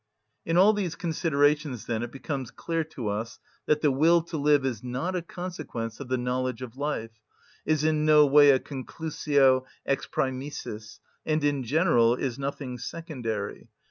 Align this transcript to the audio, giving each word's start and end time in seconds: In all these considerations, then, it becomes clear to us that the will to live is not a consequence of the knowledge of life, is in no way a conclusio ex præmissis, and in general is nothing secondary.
In 0.47 0.57
all 0.57 0.73
these 0.73 0.95
considerations, 0.95 1.85
then, 1.85 2.01
it 2.01 2.11
becomes 2.11 2.49
clear 2.49 2.83
to 2.85 3.09
us 3.09 3.37
that 3.67 3.81
the 3.81 3.91
will 3.91 4.23
to 4.23 4.35
live 4.37 4.65
is 4.65 4.83
not 4.83 5.15
a 5.15 5.21
consequence 5.21 5.99
of 5.99 6.07
the 6.07 6.17
knowledge 6.17 6.63
of 6.63 6.75
life, 6.75 7.11
is 7.67 7.83
in 7.83 8.03
no 8.03 8.25
way 8.25 8.49
a 8.49 8.57
conclusio 8.57 9.63
ex 9.85 10.07
præmissis, 10.07 10.99
and 11.23 11.43
in 11.43 11.61
general 11.63 12.15
is 12.15 12.39
nothing 12.39 12.79
secondary. 12.79 13.69